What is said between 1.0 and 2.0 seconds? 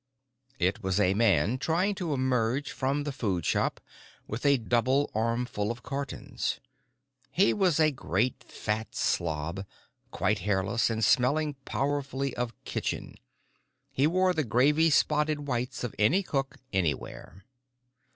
man trying